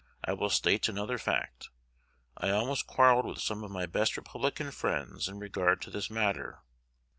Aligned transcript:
I 0.25 0.33
will 0.33 0.49
state 0.49 0.89
another 0.89 1.19
fact, 1.19 1.69
I 2.35 2.49
almost 2.49 2.87
quarrelled 2.87 3.27
with 3.27 3.37
some 3.39 3.63
of 3.63 3.69
my 3.69 3.85
best 3.85 4.17
Republican 4.17 4.71
friends 4.71 5.27
in 5.27 5.37
'regard 5.37 5.79
to 5.83 5.91
this 5.91 6.09
matter. 6.09 6.63